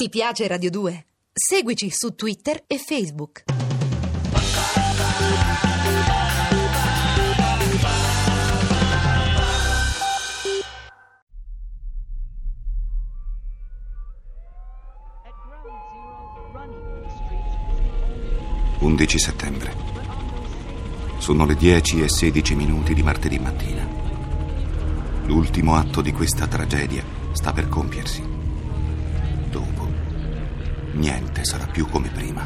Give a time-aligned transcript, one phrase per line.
[0.00, 1.06] Ti piace Radio 2?
[1.32, 3.42] Seguici su Twitter e Facebook.
[18.78, 19.74] ...11 settembre.
[21.18, 23.84] Sono le 10 e 16 minuti di martedì mattina.
[25.24, 27.02] L'ultimo atto di questa tragedia
[27.32, 28.47] sta per compiersi.
[30.92, 32.44] Niente sarà più come prima.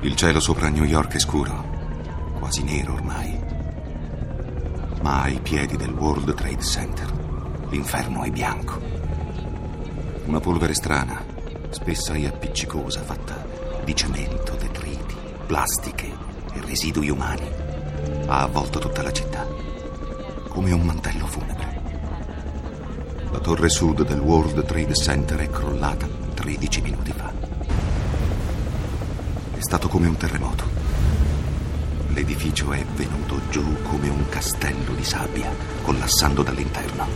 [0.00, 3.38] Il cielo sopra New York è scuro, quasi nero ormai.
[5.00, 7.10] Ma ai piedi del World Trade Center
[7.70, 8.80] l'inferno è bianco.
[10.24, 11.24] Una polvere strana,
[11.70, 13.46] spessa e appiccicosa, fatta
[13.84, 15.14] di cemento, detriti,
[15.46, 16.06] plastiche
[16.52, 17.48] e residui umani,
[18.26, 19.46] ha avvolto tutta la città,
[20.48, 21.80] come un mantello funebre.
[23.30, 27.32] La torre sud del World Trade Center è crollata 13 minuti fa.
[29.54, 30.68] È stato come un terremoto.
[32.08, 35.48] L'edificio è venuto giù come un castello di sabbia,
[35.82, 37.06] collassando dall'interno.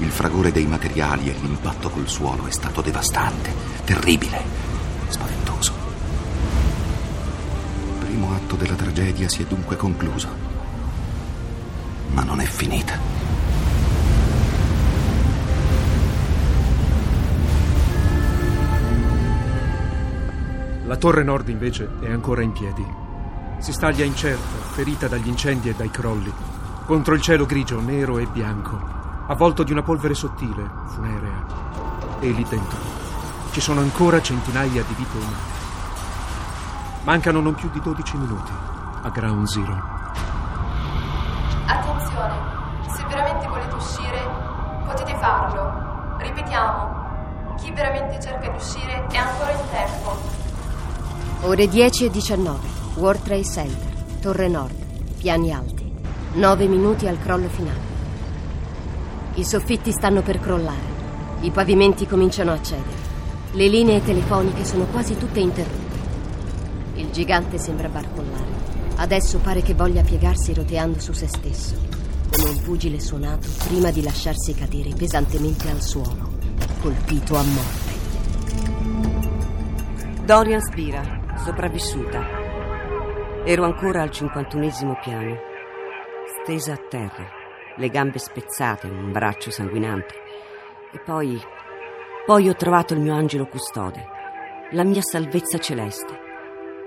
[0.00, 4.42] Il fragore dei materiali e l'impatto col suolo è stato devastante, terribile,
[5.08, 5.72] spaventoso.
[7.86, 10.28] Il primo atto della tragedia si è dunque concluso.
[12.10, 13.29] Ma non è finita.
[20.90, 22.84] La torre nord invece è ancora in piedi.
[23.58, 26.32] Si staglia incerta, ferita dagli incendi e dai crolli,
[26.84, 28.76] contro il cielo grigio, nero e bianco,
[29.28, 31.46] avvolto di una polvere sottile, funerea.
[32.18, 32.78] E lì dentro
[33.52, 35.36] ci sono ancora centinaia di vite umane.
[37.04, 38.50] Mancano non più di 12 minuti
[39.02, 39.82] a Ground Zero.
[41.66, 42.34] Attenzione,
[42.88, 44.28] se veramente volete uscire,
[44.86, 46.16] potete farlo.
[46.18, 50.40] Ripetiamo, chi veramente cerca di uscire è ancora in tempo.
[51.42, 52.58] Ore 10 e 19.
[52.96, 54.74] World Trade Center, Torre Nord,
[55.16, 55.90] piani alti.
[56.34, 57.80] 9 minuti al crollo finale.
[59.36, 60.98] I soffitti stanno per crollare.
[61.40, 63.08] I pavimenti cominciano a cedere.
[63.52, 65.98] Le linee telefoniche sono quasi tutte interrotte.
[66.96, 68.58] Il gigante sembra barcollare.
[68.96, 71.74] Adesso pare che voglia piegarsi roteando su se stesso,
[72.30, 76.32] come un pugile suonato prima di lasciarsi cadere pesantemente al suolo,
[76.82, 77.98] colpito a morte.
[80.26, 82.20] Dorian Spira, sopravvissuta.
[83.44, 85.38] Ero ancora al 51 piano,
[86.42, 87.26] stesa a terra,
[87.76, 90.14] le gambe spezzate, un braccio sanguinante.
[90.92, 91.40] E poi.
[92.26, 94.06] Poi ho trovato il mio angelo custode,
[94.72, 96.18] la mia salvezza celeste.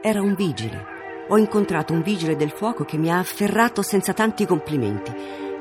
[0.00, 0.94] Era un vigile.
[1.28, 5.12] Ho incontrato un vigile del fuoco che mi ha afferrato senza tanti complimenti.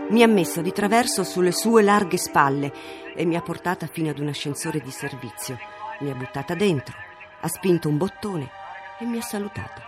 [0.09, 2.71] Mi ha messo di traverso sulle sue larghe spalle
[3.15, 5.57] e mi ha portata fino ad un ascensore di servizio.
[6.01, 6.95] Mi ha buttata dentro,
[7.41, 8.63] ha spinto un bottone
[8.99, 9.81] e mi ha salutata.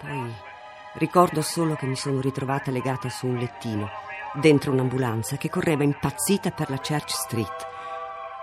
[0.00, 0.34] Poi
[0.94, 3.88] ricordo solo che mi sono ritrovata legata su un lettino,
[4.34, 7.68] dentro un'ambulanza che correva impazzita per la Church Street.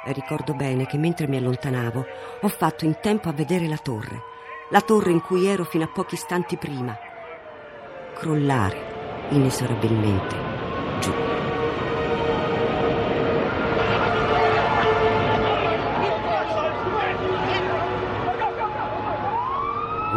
[0.06, 2.06] E ricordo bene che mentre mi allontanavo
[2.42, 4.22] ho fatto in tempo a vedere la torre,
[4.70, 6.98] la torre in cui ero fino a pochi istanti prima,
[8.14, 10.36] crollare inesorabilmente
[11.00, 11.27] giù.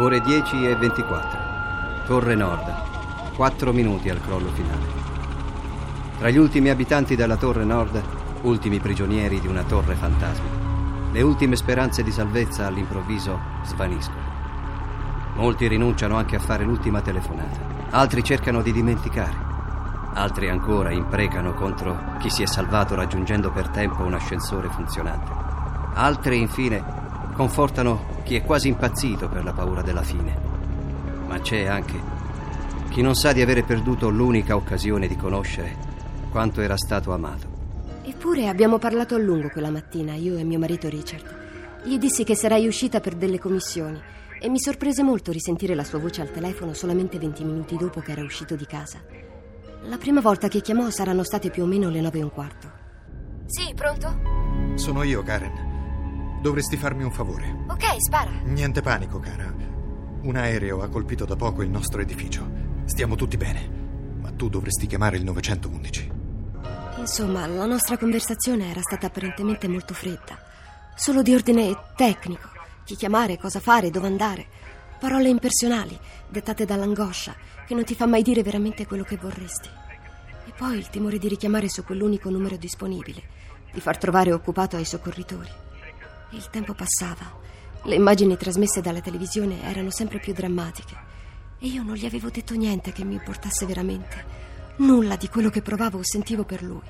[0.01, 1.39] Ore 10 e 24.
[2.07, 3.35] Torre Nord.
[3.35, 4.83] 4 minuti al crollo finale.
[6.17, 8.01] Tra gli ultimi abitanti della Torre Nord,
[8.41, 10.47] ultimi prigionieri di una torre fantasma,
[11.11, 14.23] le ultime speranze di salvezza all'improvviso svaniscono.
[15.35, 17.59] Molti rinunciano anche a fare l'ultima telefonata,
[17.91, 19.37] altri cercano di dimenticare,
[20.15, 25.31] altri ancora imprecano contro chi si è salvato raggiungendo per tempo un ascensore funzionante.
[25.93, 26.83] Altri, infine,
[27.35, 30.37] confortano chi è quasi impazzito per la paura della fine.
[31.27, 32.19] Ma c'è anche
[32.89, 35.77] chi non sa di avere perduto l'unica occasione di conoscere
[36.29, 37.47] quanto era stato amato.
[38.03, 41.39] Eppure abbiamo parlato a lungo quella mattina, io e mio marito Richard.
[41.83, 43.99] Gli dissi che sarai uscita per delle commissioni
[44.39, 48.11] e mi sorprese molto risentire la sua voce al telefono solamente 20 minuti dopo che
[48.11, 48.99] era uscito di casa.
[49.83, 52.71] La prima volta che chiamò saranno state più o meno le nove e un quarto.
[53.45, 54.19] Sì, pronto?
[54.75, 55.70] Sono io, Karen.
[56.41, 57.65] Dovresti farmi un favore.
[57.67, 58.31] Ok, spara.
[58.45, 59.53] Niente panico, cara.
[60.23, 62.49] Un aereo ha colpito da poco il nostro edificio.
[62.85, 63.69] Stiamo tutti bene.
[64.19, 66.11] Ma tu dovresti chiamare il 911.
[66.97, 70.35] Insomma, la nostra conversazione era stata apparentemente molto fredda.
[70.95, 72.49] Solo di ordine tecnico.
[72.85, 74.47] Chi chiamare, cosa fare, dove andare.
[74.99, 75.95] Parole impersonali,
[76.27, 77.35] dettate dall'angoscia,
[77.67, 79.69] che non ti fa mai dire veramente quello che vorresti.
[80.47, 83.21] E poi il timore di richiamare su quell'unico numero disponibile
[83.71, 85.69] di far trovare occupato ai soccorritori.
[86.31, 87.39] Il tempo passava.
[87.83, 90.95] Le immagini trasmesse dalla televisione erano sempre più drammatiche
[91.59, 94.25] e io non gli avevo detto niente che mi importasse veramente.
[94.77, 96.81] Nulla di quello che provavo o sentivo per lui.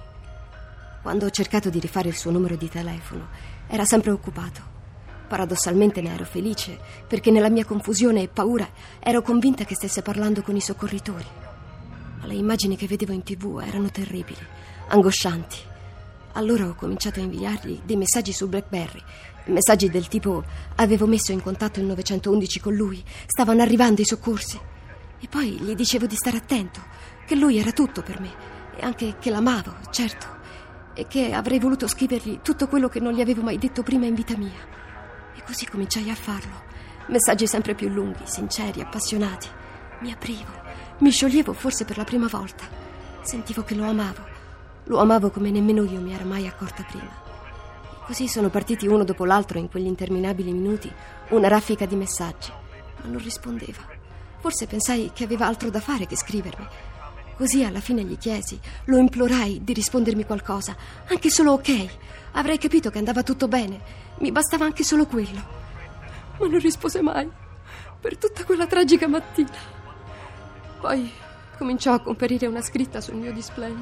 [1.01, 3.29] Quando ho cercato di rifare il suo numero di telefono,
[3.67, 4.61] era sempre occupato.
[5.27, 10.41] Paradossalmente ne ero felice, perché nella mia confusione e paura ero convinta che stesse parlando
[10.41, 11.27] con i soccorritori.
[12.19, 14.45] Ma le immagini che vedevo in tv erano terribili,
[14.89, 15.69] angoscianti.
[16.33, 19.01] Allora ho cominciato a inviargli dei messaggi su Blackberry,
[19.45, 20.43] messaggi del tipo
[20.75, 24.59] avevo messo in contatto il 911 con lui, stavano arrivando i soccorsi.
[25.19, 26.81] E poi gli dicevo di stare attento,
[27.25, 28.31] che lui era tutto per me,
[28.75, 30.27] e anche che l'amavo, certo,
[30.93, 34.15] e che avrei voluto scrivergli tutto quello che non gli avevo mai detto prima in
[34.15, 34.79] vita mia.
[35.35, 36.69] E così cominciai a farlo.
[37.07, 39.47] Messaggi sempre più lunghi, sinceri, appassionati.
[40.01, 40.51] Mi aprivo,
[40.99, 42.65] mi scioglievo forse per la prima volta.
[43.21, 44.29] Sentivo che lo amavo.
[44.85, 47.20] Lo amavo come nemmeno io mi ero mai accorta prima.
[48.05, 50.91] Così sono partiti uno dopo l'altro in quegli interminabili minuti
[51.29, 52.51] una raffica di messaggi.
[53.01, 53.81] Ma non rispondeva.
[54.39, 56.67] Forse pensai che aveva altro da fare che scrivermi.
[57.37, 60.75] Così alla fine gli chiesi, lo implorai di rispondermi qualcosa,
[61.07, 61.89] anche solo ok.
[62.33, 63.79] Avrei capito che andava tutto bene.
[64.19, 65.59] Mi bastava anche solo quello.
[66.39, 67.29] Ma non rispose mai,
[67.99, 69.79] per tutta quella tragica mattina.
[70.79, 71.11] Poi
[71.57, 73.75] cominciò a comparire una scritta sul mio display.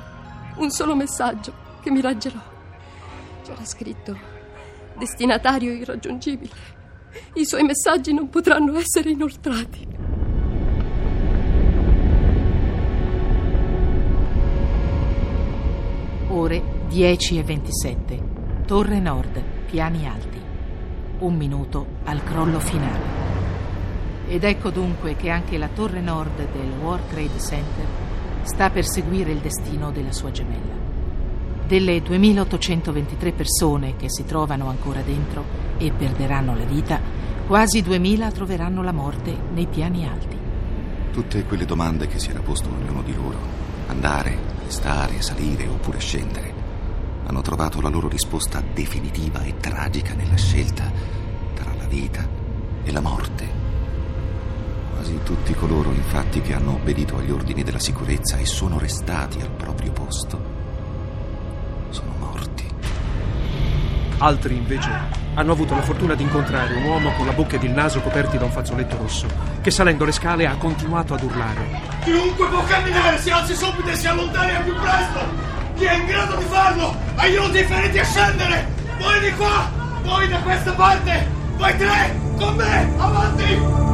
[0.56, 2.58] Un solo messaggio che mi raggelò.
[3.50, 4.16] C'era scritto:
[4.96, 6.54] Destinatario irraggiungibile.
[7.34, 9.88] I suoi messaggi non potranno essere inoltrati.
[16.28, 18.24] Ore 10 e 27.
[18.68, 20.40] Torre Nord, piani alti.
[21.20, 23.18] Un minuto al crollo finale.
[24.28, 27.86] Ed ecco dunque che anche la torre nord del World Trade Center
[28.44, 30.99] sta per seguire il destino della sua gemella.
[31.70, 35.46] Delle 2823 persone che si trovano ancora dentro
[35.78, 37.00] e perderanno la vita,
[37.46, 40.36] quasi 2000 troveranno la morte nei piani alti.
[41.12, 43.38] Tutte quelle domande che si era posto ognuno di loro,
[43.86, 46.52] andare, restare, salire oppure scendere,
[47.28, 50.92] hanno trovato la loro risposta definitiva e tragica nella scelta
[51.54, 52.28] tra la vita
[52.84, 53.48] e la morte.
[54.94, 59.52] Quasi tutti coloro, infatti, che hanno obbedito agli ordini della sicurezza e sono restati al
[59.52, 60.59] proprio posto,
[61.90, 62.68] sono morti.
[64.20, 64.90] Altri, invece,
[65.36, 68.38] hanno avuto la fortuna di incontrare un uomo con la bocca ed il naso coperti
[68.38, 69.28] da un fazzoletto rosso,
[69.62, 71.80] che salendo le scale ha continuato ad urlare.
[72.04, 75.20] Chiunque può camminare si alzi subito e si allontani al più presto!
[75.76, 76.96] Chi è in grado di farlo?
[77.16, 78.68] Aiuti i feriti a scendere!
[79.00, 79.70] Voi di qua!
[80.04, 81.28] Voi da questa parte!
[81.56, 82.20] Voi tre!
[82.38, 82.94] Con me!
[82.98, 83.88] Avanti!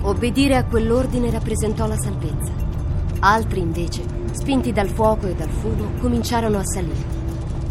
[0.00, 2.52] Obbedire a quell'ordine rappresentò la salvezza.
[3.20, 4.02] Altri, invece,
[4.38, 7.16] spinti dal fuoco e dal fumo, cominciarono a salire.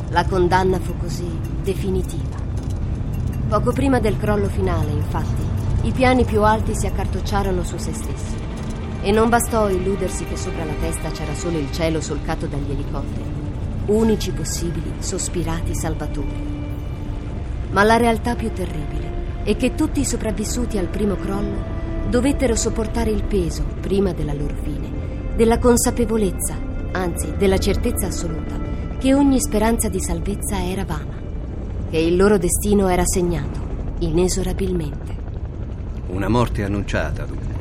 [0.09, 1.25] La condanna fu così
[1.63, 2.35] definitiva.
[3.47, 5.43] Poco prima del crollo finale, infatti,
[5.83, 8.35] i piani più alti si accartocciarono su se stessi.
[9.01, 13.31] E non bastò illudersi che sopra la testa c'era solo il cielo solcato dagli elicotteri,
[13.85, 16.55] unici possibili sospirati salvatori.
[17.71, 21.75] Ma la realtà più terribile è che tutti i sopravvissuti al primo crollo
[22.09, 24.96] dovettero sopportare il peso, prima della loro fine,
[25.37, 26.55] della consapevolezza,
[26.93, 28.59] anzi della certezza assoluta,
[28.97, 31.13] che ogni speranza di salvezza era vana,
[31.91, 33.59] che il loro destino era segnato,
[33.99, 35.15] inesorabilmente.
[36.07, 37.53] Una morte annunciata, dunque.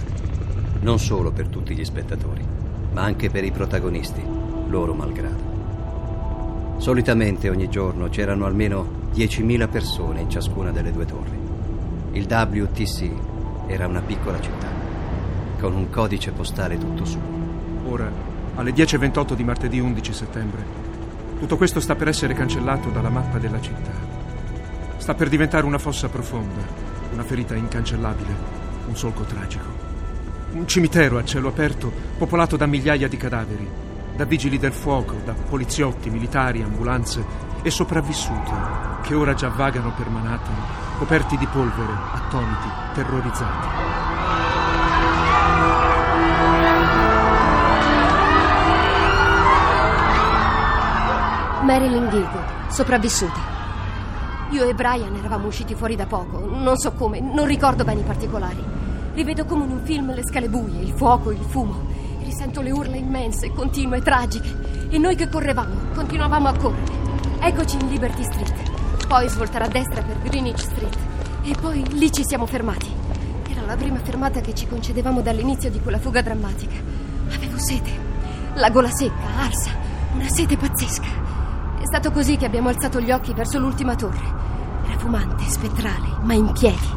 [0.80, 2.42] Non solo per tutti gli spettatori,
[2.92, 4.23] ma anche per i protagonisti,
[4.68, 6.78] loro malgrado.
[6.78, 11.38] Solitamente ogni giorno c'erano almeno 10.000 persone in ciascuna delle due torri.
[12.12, 13.11] Il WTC
[13.66, 14.68] era una piccola città,
[15.61, 17.36] con un codice postale tutto suo.
[17.88, 18.11] Ora,
[18.57, 20.64] alle 10.28 di martedì 11 settembre,
[21.38, 23.93] tutto questo sta per essere cancellato dalla mappa della città.
[24.97, 26.62] Sta per diventare una fossa profonda,
[27.12, 28.35] una ferita incancellabile,
[28.88, 29.85] un solco tragico.
[30.52, 33.69] Un cimitero a cielo aperto popolato da migliaia di cadaveri,
[34.16, 37.25] da vigili del fuoco, da poliziotti, militari, ambulanze
[37.62, 38.52] e sopravvissuti
[39.02, 44.06] che ora già vagano per Manhattan coperti di polvere, attoniti, terrorizzati.
[51.66, 53.40] Marilyn Gilgood, sopravvissuta.
[54.52, 58.04] Io e Brian eravamo usciti fuori da poco, non so come, non ricordo bene i
[58.04, 58.62] particolari.
[59.14, 61.75] Rivedo come in un film le scale buie, il fuoco, il fumo.
[62.23, 64.87] Risento le urla immense, continue, tragiche.
[64.90, 66.92] E noi che correvamo, continuavamo a correre.
[67.40, 69.06] Eccoci in Liberty Street.
[69.08, 70.96] Poi svoltare a destra per Greenwich Street.
[71.42, 72.92] E poi lì ci siamo fermati.
[73.50, 76.76] Era la prima fermata che ci concedevamo dall'inizio di quella fuga drammatica.
[77.35, 77.90] Avevo sete,
[78.54, 79.70] la gola secca, arsa,
[80.14, 81.26] Una sete pazzesca.
[81.78, 84.35] È stato così che abbiamo alzato gli occhi verso l'ultima torre.
[84.87, 86.88] Era fumante, spettrale, ma in piedi.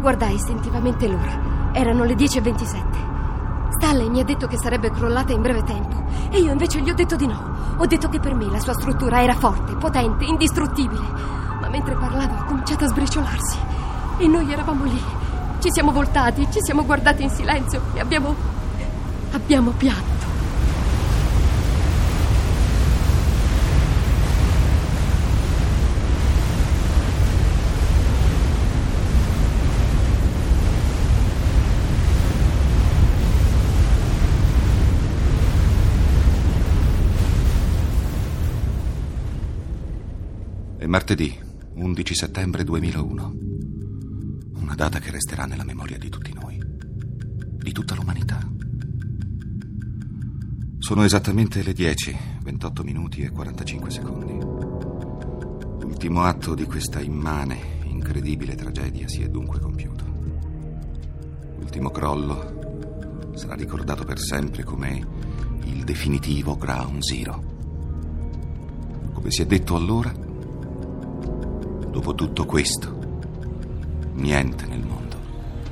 [0.00, 1.70] Guardai istintivamente l'ora.
[1.72, 3.70] Erano le 10.27.
[3.78, 6.94] Stanley mi ha detto che sarebbe crollata in breve tempo e io invece gli ho
[6.94, 7.74] detto di no.
[7.76, 11.06] Ho detto che per me la sua struttura era forte, potente, indistruttibile.
[11.60, 13.58] Ma mentre parlavo ha cominciato a sbriciolarsi
[14.18, 15.02] e noi eravamo lì.
[15.58, 18.34] Ci siamo voltati, ci siamo guardati in silenzio e abbiamo.
[19.32, 20.31] abbiamo pianto.
[40.82, 41.32] È martedì,
[41.74, 43.38] 11 settembre 2001.
[44.54, 48.44] Una data che resterà nella memoria di tutti noi, di tutta l'umanità.
[50.78, 54.32] Sono esattamente le 10, 28 minuti e 45 secondi.
[55.84, 60.04] L'ultimo atto di questa immane, incredibile tragedia si è dunque compiuto.
[61.60, 65.06] L'ultimo crollo sarà ricordato per sempre come
[65.62, 67.50] il definitivo Ground Zero.
[69.12, 70.30] Come si è detto allora,
[71.92, 72.96] dopo tutto questo,
[74.14, 75.16] niente nel mondo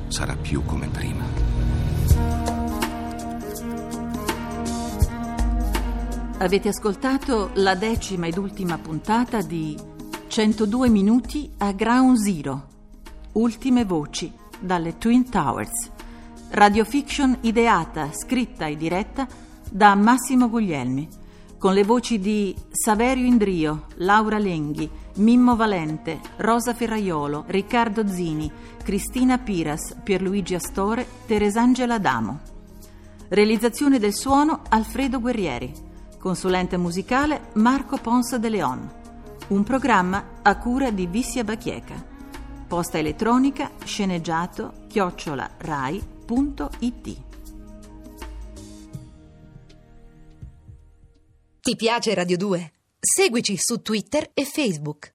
[0.09, 1.25] sarà più come prima.
[6.39, 9.77] Avete ascoltato la decima ed ultima puntata di
[10.27, 12.67] 102 minuti a Ground Zero.
[13.33, 15.91] Ultime voci dalle Twin Towers.
[16.51, 19.27] Radiofiction ideata, scritta e diretta
[19.71, 21.09] da Massimo Guglielmi,
[21.59, 28.51] con le voci di Saverio Indrio, Laura Lenghi, Mimmo Valente, Rosa Ferraiolo, Riccardo Zini,
[28.83, 32.41] Cristina Piras, Pierluigi Astore, Teresangela Adamo.
[33.29, 35.73] Realizzazione del suono Alfredo Guerrieri.
[36.19, 38.93] Consulente musicale Marco Ponce de Leon.
[39.49, 42.03] Un programma a cura di Vissia Bachieca.
[42.67, 47.23] Posta elettronica sceneggiato chiocciola rai.it.
[51.61, 52.73] Ti piace Radio 2?
[53.03, 55.09] Seguici su Twitter e Facebook.